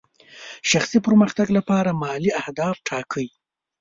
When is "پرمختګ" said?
1.07-1.47